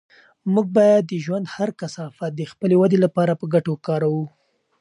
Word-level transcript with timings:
موږ 0.53 0.67
باید 0.77 1.03
د 1.07 1.13
ژوند 1.25 1.45
هر 1.55 1.69
کثافت 1.79 2.31
د 2.35 2.41
خپلې 2.51 2.75
ودې 2.77 2.97
لپاره 3.05 3.33
په 3.39 3.45
ګټه 3.53 3.69
وکاروو. 3.71 4.25